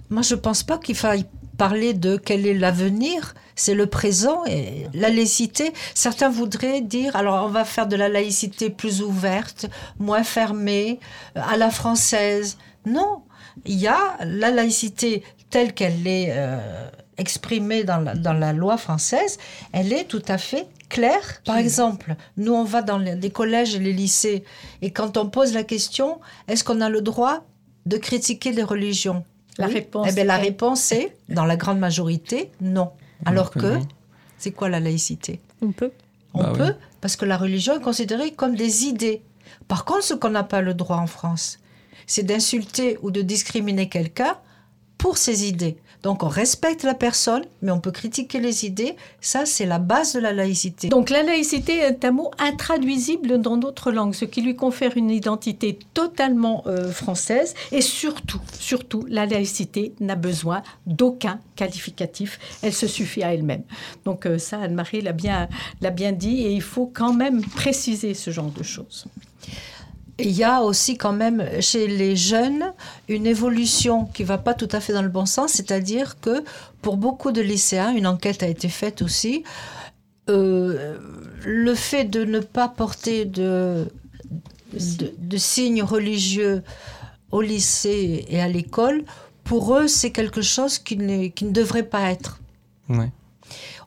Moi, 0.10 0.24
je 0.24 0.36
ne 0.36 0.40
pense 0.40 0.64
pas 0.64 0.78
qu'il 0.78 0.96
faille 0.96 1.26
parler 1.58 1.94
de 1.94 2.18
quel 2.18 2.48
est 2.48 2.54
l'avenir, 2.54 3.36
c'est 3.56 3.76
le 3.76 3.86
présent 3.86 4.44
et 4.46 4.88
la 4.94 5.10
laïcité. 5.10 5.74
Certains 5.94 6.30
voudraient 6.30 6.82
dire, 6.82 7.16
alors 7.16 7.46
on 7.46 7.50
va 7.50 7.66
faire 7.66 7.88
de 7.88 7.96
la 7.96 8.10
laïcité 8.10 8.70
plus 8.70 9.02
ouverte, 9.02 9.68
moins 10.00 10.24
fermée, 10.24 11.00
à 11.36 11.58
la 11.58 11.70
française. 11.70 12.58
Non, 12.86 13.22
il 13.66 13.80
y 13.80 13.88
a 13.88 14.18
la 14.26 14.50
laïcité 14.50 15.24
telle 15.52 15.74
qu'elle 15.74 16.08
est 16.08 16.30
euh, 16.32 16.90
exprimée 17.22 17.84
dans 17.84 18.00
la, 18.00 18.16
dans 18.16 18.34
la, 18.34 18.52
loi 18.52 18.78
française, 18.78 19.38
elle 19.72 19.94
est 19.94 20.04
tout 20.04 20.24
à 20.28 20.38
fait 20.38 20.68
claire. 20.90 21.42
Par 21.46 21.58
exemple, 21.58 22.16
nous 22.36 22.54
on 22.54 22.66
va 22.66 22.82
dans 22.82 22.98
les, 22.98 23.30
collèges 23.30 23.76
et 23.76 23.80
les 23.80 23.94
lycées, 23.94 24.44
et 24.82 24.92
quand 24.92 25.16
on 25.18 25.30
pose 25.30 25.54
la 25.54 25.64
question, 25.64 26.20
est-ce 26.48 26.64
qu'on 26.64 26.82
a 26.82 26.90
le 26.90 27.02
droit 27.02 27.46
de 27.86 27.98
critiquer 27.98 28.52
les 28.52 28.64
religions? 28.64 29.24
La 29.58 29.68
réponse. 29.68 30.08
Eh 30.10 30.14
bien, 30.14 30.24
la 30.24 30.38
réponse 30.38 30.92
est, 30.92 31.16
dans 31.30 31.46
la 31.46 31.56
grande 31.56 31.80
majorité, 31.80 32.52
non. 32.62 32.92
Alors 33.26 33.52
que, 33.52 33.78
c'est 34.38 34.52
quoi 34.52 34.70
la 34.70 34.80
laïcité? 34.80 35.40
On 35.62 35.72
peut. 35.72 35.92
On 36.34 36.44
bah 36.44 36.54
peut, 36.56 36.74
parce 37.02 37.16
que 37.16 37.26
la 37.26 37.38
religion 37.38 37.78
est 37.78 37.82
considérée 37.82 38.32
comme 38.32 38.56
des 38.56 38.86
idées. 38.86 39.22
Par 39.68 39.86
contre, 39.86 40.04
ce 40.04 40.14
qu'on 40.14 40.30
n'a 40.30 40.44
pas 40.44 40.62
le 40.62 40.74
droit 40.74 40.98
en 40.98 41.08
France, 41.08 41.60
c'est 42.08 42.24
d'insulter 42.24 42.98
ou 43.02 43.12
de 43.12 43.22
discriminer 43.22 43.90
quelqu'un 43.90 44.38
pour 44.98 45.18
ses 45.18 45.48
idées. 45.48 45.78
Donc 46.04 46.24
on 46.24 46.28
respecte 46.28 46.84
la 46.84 46.94
personne, 46.94 47.44
mais 47.62 47.72
on 47.72 47.80
peut 47.80 47.92
critiquer 47.92 48.40
les 48.40 48.66
idées. 48.66 48.96
Ça, 49.20 49.46
c'est 49.46 49.66
la 49.66 49.80
base 49.80 50.14
de 50.14 50.20
la 50.20 50.34
laïcité. 50.34 50.90
Donc 50.90 51.10
la 51.10 51.24
laïcité 51.24 51.78
est 51.78 52.04
un 52.06 52.12
mot 52.12 52.32
intraduisible 52.40 53.40
dans 53.40 53.58
d'autres 53.58 53.92
langues, 53.92 54.16
ce 54.16 54.26
qui 54.26 54.42
lui 54.42 54.56
confère 54.56 54.98
une 54.98 55.12
identité 55.12 55.78
totalement 55.94 56.64
euh, 56.68 56.92
française. 56.92 57.54
Et 57.72 57.82
surtout, 57.82 58.42
surtout, 58.60 59.06
la 59.10 59.26
laïcité 59.26 59.94
n'a 60.00 60.16
besoin 60.16 60.64
d'aucun 60.88 61.40
qualificatif. 61.56 62.40
Elle 62.64 62.74
se 62.74 62.88
suffit 62.88 63.24
à 63.24 63.34
elle-même. 63.34 63.64
Donc 64.06 64.26
euh, 64.26 64.38
ça, 64.38 64.60
Anne-Marie 64.60 65.02
l'a 65.02 65.14
bien, 65.14 65.48
l'a 65.82 65.92
bien 65.92 66.12
dit, 66.12 66.42
et 66.42 66.52
il 66.52 66.62
faut 66.62 66.90
quand 66.92 67.14
même 67.14 67.42
préciser 67.44 68.14
ce 68.14 68.32
genre 68.32 68.52
de 68.52 68.64
choses 68.64 69.06
il 70.20 70.32
y 70.32 70.44
a 70.44 70.62
aussi 70.62 70.98
quand 70.98 71.14
même 71.14 71.48
chez 71.62 71.88
les 71.88 72.16
jeunes 72.16 72.74
une 73.08 73.26
évolution 73.26 74.06
qui 74.06 74.24
va 74.24 74.38
pas 74.38 74.54
tout 74.54 74.70
à 74.72 74.80
fait 74.80 74.94
dans 74.94 75.02
le 75.02 75.10
bon 75.10 75.26
sens, 75.26 75.54
c'est-à-dire 75.54 76.20
que 76.20 76.44
pour 76.82 76.98
beaucoup 76.98 77.32
de 77.32 77.42
lycéens, 77.42 77.92
une 77.92 78.08
enquête 78.08 78.44
a 78.44 78.48
été 78.48 78.70
faite 78.70 79.02
aussi, 79.02 79.44
euh, 80.30 80.98
le 81.44 81.76
fait 81.76 82.06
de 82.06 82.24
ne 82.24 82.40
pas 82.40 82.68
porter 82.68 83.26
de, 83.26 83.88
de, 84.74 85.38
signes 85.38 85.84
religieux 85.84 86.64
au 87.32 87.42
lycée 87.42 88.26
et 88.30 88.40
à 88.40 88.48
l'école, 88.48 89.04
pour 89.44 89.76
eux, 89.76 89.88
c'est 89.88 90.12
quelque 90.12 90.42
chose 90.42 90.78
qui, 90.78 91.32
qui, 91.32 91.46
ne 91.46 91.52
devrait 91.52 91.84
pas 91.84 92.12
être. 92.12 92.40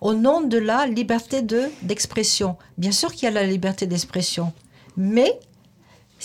Au 0.00 0.14
nom 0.14 0.40
de 0.40 0.58
la 0.58 0.86
liberté 0.86 1.42
d'expression. 1.82 2.56
Bien 2.78 2.92
sûr 2.92 3.12
qu'il 3.12 3.24
y 3.24 3.28
a 3.28 3.30
la 3.30 3.46
liberté 3.46 3.86
d'expression, 3.86 4.52
mais 4.96 5.38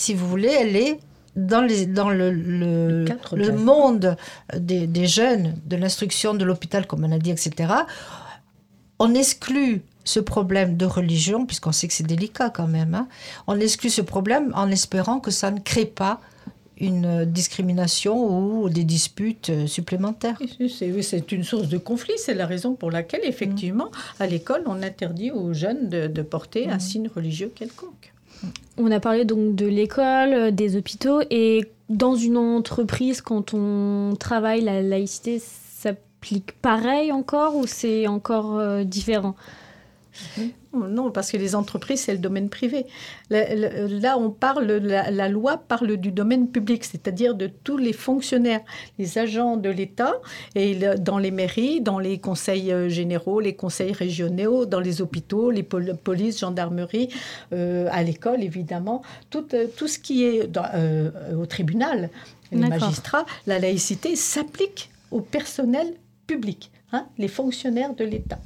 si 0.00 0.14
vous 0.14 0.26
voulez, 0.26 0.48
elle 0.48 0.76
est 0.76 0.98
dans, 1.36 1.60
les, 1.60 1.86
dans 1.86 2.08
le, 2.08 2.32
le, 2.32 3.52
monde 3.52 4.16
des, 4.56 5.06
jeunes, 5.06 5.56
de 5.66 5.76
l'instruction, 5.76 6.34
de 6.34 6.44
l'hôpital, 6.44 6.86
comme 6.86 7.04
on 7.04 7.12
a 7.12 7.18
dit, 7.18 7.30
etc. 7.30 7.72
On 8.98 9.14
exclut 9.14 9.82
ce 10.04 10.18
problème 10.20 10.76
de 10.76 10.86
religion, 10.86 11.44
puisqu'on 11.44 11.72
sait 11.72 11.86
que 11.86 11.94
c'est 11.94 12.06
délicat 12.06 12.48
quand 12.50 12.66
même. 12.66 12.94
Hein. 12.94 13.08
On 13.46 13.60
exclut 13.60 13.90
ce 13.90 14.00
problème 14.00 14.52
en 14.54 14.70
espérant 14.70 15.20
que 15.20 15.30
ça 15.30 15.50
ne 15.50 15.60
crée 15.60 15.84
pas 15.84 16.20
une 16.78 17.26
discrimination 17.26 18.62
ou 18.62 18.70
des 18.70 18.84
disputes 18.84 19.66
supplémentaires. 19.66 20.40
C'est 20.70 21.30
une 21.30 21.44
source 21.44 21.68
de 21.68 21.76
conflit. 21.76 22.14
C'est 22.16 22.32
la 22.32 22.46
raison 22.46 22.74
pour 22.74 22.90
laquelle, 22.90 23.20
effectivement, 23.24 23.90
à 24.18 24.26
l'école, 24.26 24.62
on 24.64 24.82
interdit 24.82 25.30
aux 25.30 25.52
jeunes 25.52 25.90
de, 25.90 26.22
porter 26.22 26.70
un 26.70 26.76
mm. 26.76 26.80
signe 26.80 27.10
religieux 27.14 27.52
quelconque. 27.54 28.14
On 28.78 28.90
a 28.90 29.00
parlé 29.00 29.24
donc 29.24 29.54
de 29.54 29.66
l'école, 29.66 30.32
euh, 30.32 30.50
des 30.50 30.76
hôpitaux 30.76 31.20
et 31.30 31.64
dans 31.88 32.14
une 32.14 32.36
entreprise, 32.36 33.20
quand 33.20 33.52
on 33.52 34.14
travaille, 34.18 34.62
la 34.62 34.80
laïcité 34.80 35.40
s'applique 35.40 36.52
pareil 36.60 37.12
encore 37.12 37.56
ou 37.56 37.66
c'est 37.66 38.06
encore 38.06 38.58
euh, 38.58 38.84
différent? 38.84 39.34
Non, 40.72 41.10
parce 41.10 41.32
que 41.32 41.36
les 41.36 41.54
entreprises, 41.54 42.02
c'est 42.02 42.12
le 42.12 42.18
domaine 42.18 42.48
privé. 42.48 42.86
Là, 43.30 44.16
on 44.18 44.30
parle, 44.30 44.66
la, 44.66 45.28
loi 45.28 45.56
parle 45.56 45.96
du 45.96 46.12
domaine 46.12 46.48
public, 46.48 46.84
c'est-à-dire 46.84 47.34
de 47.34 47.48
tous 47.48 47.76
les 47.76 47.92
fonctionnaires, 47.92 48.60
les 48.98 49.18
agents 49.18 49.56
de 49.56 49.68
l'État, 49.68 50.14
et 50.54 50.78
dans 50.98 51.18
les 51.18 51.30
mairies, 51.30 51.80
dans 51.80 51.98
les 51.98 52.18
conseils 52.18 52.72
euh, 52.72 52.88
généraux, 52.88 53.40
les 53.40 53.54
conseils 53.54 53.92
régionaux, 53.92 54.66
dans 54.66 54.80
les 54.80 55.02
hôpitaux, 55.02 55.50
les 55.50 55.64
polices, 55.64 56.40
gendarmerie, 56.40 57.08
euh, 57.52 57.88
à 57.90 58.02
l'école, 58.02 58.42
évidemment, 58.42 59.02
tout, 59.30 59.46
euh, 59.54 59.66
tout, 59.76 59.88
ce 59.88 59.98
qui 59.98 60.24
est 60.24 60.48
au 61.36 61.46
tribunal, 61.46 62.10
les 62.52 62.68
magistrats, 62.68 63.26
la 63.46 63.58
laïcité 63.58 64.16
s'applique 64.16 64.90
au 65.10 65.20
personnel 65.20 65.94
public, 66.26 66.70
hein, 66.92 67.06
les 67.18 67.28
fonctionnaires 67.28 67.94
de 67.94 68.04
l'État. 68.04 68.38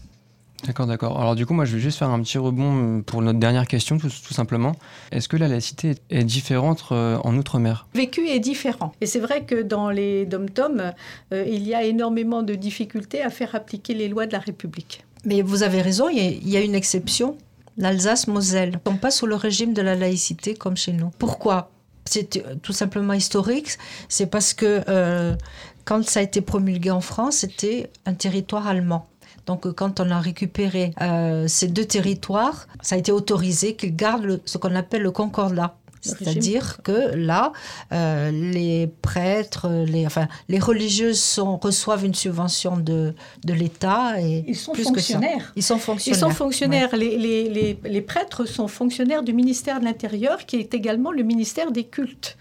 D'accord, 0.67 0.87
d'accord. 0.87 1.21
Alors 1.21 1.35
du 1.35 1.45
coup, 1.45 1.53
moi, 1.53 1.67
je 1.67 1.75
vais 1.75 1.81
juste 1.81 1.99
faire 1.99 2.09
un 2.09 2.21
petit 2.23 2.39
rebond 2.39 3.03
pour 3.03 3.21
notre 3.21 3.39
dernière 3.39 3.67
question, 3.67 3.99
tout, 3.99 4.09
simplement. 4.09 4.73
Est-ce 5.13 5.29
que 5.29 5.37
la 5.37 5.49
laïcité 5.49 5.97
est 6.09 6.25
différente 6.25 6.85
euh, 6.93 7.19
en 7.23 7.37
Outre-mer? 7.37 7.87
Vécu 7.95 8.27
est 8.29 8.41
différent. 8.41 8.93
Et 9.01 9.07
c'est 9.07 9.21
vrai 9.21 9.45
que 9.45 9.61
dans 9.61 9.91
les 9.91 10.25
dom-toms, 10.25 10.95
euh, 11.33 11.45
il 11.47 11.67
y 11.67 11.75
a 11.75 11.85
énormément 11.85 12.43
de 12.43 12.55
difficultés 12.55 13.23
à 13.23 13.29
faire 13.29 13.55
appliquer 13.55 13.93
les 13.93 14.09
lois 14.09 14.27
de 14.27 14.33
la 14.33 14.39
République. 14.39 15.05
Mais 15.27 15.43
vous 15.43 15.63
avez 15.63 15.83
raison, 15.83 16.09
il 16.09 16.49
y 16.49 16.57
a, 16.57 16.61
une 16.61 16.75
exception. 16.75 17.37
L'Alsace-Moselle 17.77 18.71
ne 18.71 18.91
sont 18.91 18.97
pas 18.97 19.11
sous 19.11 19.27
le 19.27 19.35
régime 19.35 19.75
de 19.75 19.83
la 19.83 19.95
laïcité 19.95 20.55
comme 20.55 20.77
chez 20.77 20.93
nous. 20.93 21.11
Pourquoi? 21.19 21.71
C'est 22.07 22.37
euh, 22.37 22.55
tout 22.63 22.73
simplement 22.73 23.13
historique. 23.13 23.77
C'est 24.09 24.27
parce 24.27 24.55
que 24.55 25.37
quand 25.85 26.03
ça 26.05 26.21
a 26.21 26.23
été 26.23 26.41
promulgué 26.41 26.91
en 26.91 27.01
France, 27.01 27.37
c'était 27.37 27.91
un 28.07 28.15
territoire 28.15 28.67
allemand. 28.67 29.07
Donc, 29.47 29.71
quand 29.73 30.01
on 30.01 30.11
a 30.11 30.21
récupéré 30.21 30.93
euh, 31.01 31.47
ces 31.49 31.69
deux 31.69 31.85
territoires, 31.85 32.67
ça 32.81 32.95
a 32.95 32.99
été 32.99 33.13
autorisé 33.13 33.75
qu'ils 33.77 33.97
gardent 33.97 34.41
ce 34.45 34.59
qu'on 34.59 34.75
appelle 34.75 35.03
le 35.03 35.11
concordat. 35.11 35.77
C'est-à-dire 36.05 36.83
que 36.83 37.15
là, 37.15 37.53
euh, 37.93 38.31
les 38.31 38.87
prêtres, 39.01 39.69
les, 39.87 40.07
enfin, 40.07 40.29
les 40.49 40.59
religieuses 40.59 41.21
sont, 41.21 41.57
reçoivent 41.57 42.05
une 42.05 42.15
subvention 42.15 42.77
de, 42.77 43.15
de 43.45 43.53
l'État. 43.55 44.21
Et 44.21 44.45
Ils 44.47 44.57
sont 44.57 44.75
fonctionnaires. 44.75 45.53
Ils 45.57 45.63
sont 45.63 45.79
fonctionnaires. 45.79 46.19
Ils 46.19 46.21
sont 46.21 46.31
fonctionnaires. 46.31 46.97
Les, 46.97 47.17
les, 47.17 47.79
les, 47.83 48.01
prêtres 48.03 48.45
sont 48.45 48.69
fonctionnaires 48.69 49.23
du 49.23 49.33
ministère 49.33 49.81
de 49.81 49.85
l'Intérieur, 49.87 50.45
qui 50.45 50.57
est 50.57 50.75
également 50.75 51.11
le 51.11 51.23
ministère 51.23 51.73
des 51.73 51.85
cultes. 51.85 52.37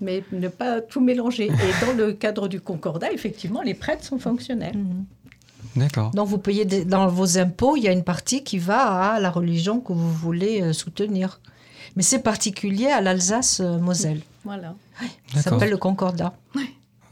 Mais 0.00 0.22
ne 0.32 0.48
pas 0.48 0.80
tout 0.80 1.00
mélanger. 1.00 1.46
Et 1.46 1.86
dans 1.86 1.92
le 1.92 2.12
cadre 2.12 2.48
du 2.48 2.60
concordat, 2.60 3.10
effectivement, 3.12 3.62
les 3.62 3.74
prêtres 3.74 4.04
sont 4.04 4.18
fonctionnaires. 4.18 4.74
Mhm. 4.74 5.04
D'accord. 5.76 6.10
Donc 6.12 6.28
vous 6.28 6.38
payez 6.38 6.64
dans 6.64 7.06
vos 7.06 7.38
impôts, 7.38 7.76
il 7.76 7.82
y 7.82 7.88
a 7.88 7.92
une 7.92 8.04
partie 8.04 8.42
qui 8.42 8.58
va 8.58 9.12
à 9.12 9.20
la 9.20 9.30
religion 9.30 9.80
que 9.80 9.92
vous 9.92 10.12
voulez 10.12 10.62
euh, 10.62 10.72
soutenir. 10.72 11.40
Mais 11.96 12.02
c'est 12.02 12.18
particulier 12.18 12.88
à 12.88 13.00
l'Alsace-Moselle. 13.00 14.20
Voilà. 14.44 14.74
ça 15.32 15.42
s'appelle 15.42 15.70
le 15.70 15.78
Concordat. 15.78 16.34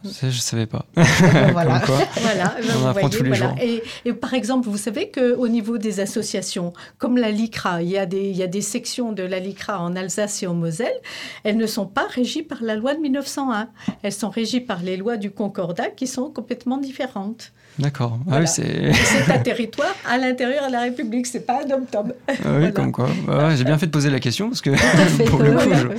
Ça, 0.05 0.29
je 0.31 0.37
ne 0.37 0.41
savais 0.41 0.67
pas. 0.67 0.87
voilà. 0.95 1.83
voilà. 2.21 2.57
On 2.83 2.87
apprend 2.87 3.09
tous 3.09 3.23
les 3.23 3.35
jours. 3.35 3.55
Et, 3.61 3.83
et, 4.05 4.13
par 4.13 4.35
exemple, 4.35 4.69
vous 4.69 4.77
savez 4.77 5.11
qu'au 5.11 5.49
niveau 5.49 5.79
des 5.79 6.01
associations, 6.01 6.73
comme 6.99 7.17
la 7.17 7.31
LICRA, 7.31 7.83
il 7.83 7.89
y, 7.89 7.99
a 7.99 8.07
des, 8.07 8.29
il 8.29 8.37
y 8.37 8.43
a 8.43 8.47
des 8.47 8.61
sections 8.61 9.13
de 9.13 9.23
la 9.23 9.39
LICRA 9.39 9.81
en 9.81 9.97
Alsace 9.97 10.43
et 10.43 10.47
en 10.47 10.55
Moselle, 10.55 10.95
elles 11.43 11.57
ne 11.57 11.67
sont 11.67 11.87
pas 11.87 12.07
régies 12.07 12.43
par 12.43 12.63
la 12.63 12.77
loi 12.77 12.95
de 12.95 13.01
1901. 13.01 13.69
Elles 14.03 14.13
sont 14.13 14.31
régies 14.31 14.61
par 14.61 14.83
les 14.83 14.97
lois 14.97 15.17
du 15.17 15.31
Concordat 15.31 15.91
qui 15.91 16.07
sont 16.07 16.31
complètement 16.31 16.79
différentes. 16.79 17.53
D'accord. 17.79 18.19
Ah 18.31 18.47
c'est 18.47 18.93
un 19.29 19.39
territoire 19.39 19.95
à 20.09 20.17
l'intérieur 20.17 20.69
de 20.69 20.73
la 20.73 20.83
République, 20.83 21.27
c'est 21.27 21.45
pas 21.45 21.63
un 21.65 21.67
dom-tom. 21.67 22.13
Ah 22.29 22.33
oui, 22.61 22.73
comme 22.73 22.93
quoi. 22.93 23.09
J'ai 23.57 23.65
bien 23.65 23.79
fait 23.79 23.87
de 23.87 23.91
poser 23.91 24.11
la 24.11 24.21
question 24.21 24.49
parce 24.49 24.61
que 24.61 24.71
pour 25.29 25.43
le 25.43 25.53
coup, 25.53 25.95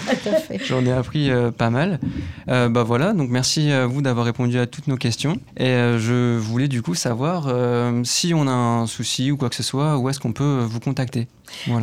j'en 0.63 0.85
ai 0.85 0.93
appris 0.93 1.29
euh, 1.29 1.51
pas 1.51 1.69
mal. 1.69 2.00
Euh, 2.47 2.69
bah 2.69 2.83
voilà, 2.83 3.12
donc 3.12 3.29
merci 3.29 3.71
à 3.71 3.88
vous 3.88 3.94
d'avoir 4.01 4.25
répondu 4.25 4.59
à 4.59 4.67
toutes 4.67 4.87
nos 4.87 4.97
questions. 4.97 5.39
Et 5.57 5.69
euh, 5.69 5.97
je 5.99 6.37
voulais 6.37 6.67
du 6.67 6.81
coup 6.81 6.95
savoir 6.95 7.45
euh, 7.47 8.01
si 8.03 8.33
on 8.33 8.47
a 8.47 8.51
un 8.51 8.87
souci 8.87 9.31
ou 9.31 9.37
quoi 9.37 9.49
que 9.49 9.55
ce 9.55 9.63
soit, 9.63 9.97
où 9.97 10.09
est-ce 10.09 10.19
qu'on 10.19 10.33
peut 10.33 10.65
vous 10.67 10.79
contacter? 10.79 11.27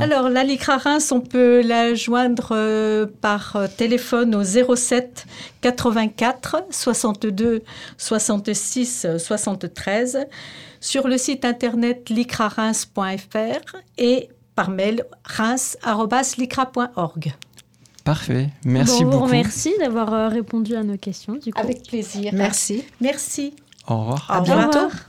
Alors, 0.00 0.28
la 0.28 0.42
LICRA 0.44 0.76
Reims, 0.76 1.12
on 1.12 1.20
peut 1.20 1.62
la 1.62 1.94
joindre 1.94 2.48
euh, 2.52 3.06
par 3.20 3.56
téléphone 3.76 4.34
au 4.34 4.42
07 4.44 5.26
84 5.60 6.64
62 6.70 7.62
66 7.96 9.06
73 9.18 10.26
sur 10.80 11.06
le 11.06 11.16
site 11.16 11.44
internet 11.44 12.10
licrareims.fr 12.10 13.76
et 13.98 14.28
par 14.54 14.70
mail 14.70 15.04
reims.licra.org. 15.24 17.34
Parfait. 18.04 18.48
Merci 18.64 19.00
Bon, 19.00 19.00
on 19.00 19.04
vous 19.04 19.10
beaucoup. 19.18 19.24
remercie 19.26 19.72
d'avoir 19.78 20.12
euh, 20.12 20.28
répondu 20.28 20.74
à 20.74 20.82
nos 20.82 20.96
questions. 20.96 21.34
Du 21.36 21.52
coup. 21.52 21.60
Avec 21.60 21.86
plaisir. 21.86 22.32
Merci. 22.34 22.84
Merci. 23.00 23.54
Au 23.86 23.98
revoir. 23.98 24.26
À 24.28 24.40
Au 24.40 24.42
bientôt. 24.42 24.78
revoir. 24.78 24.92